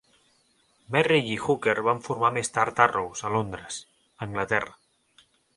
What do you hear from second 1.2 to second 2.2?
i Hooker van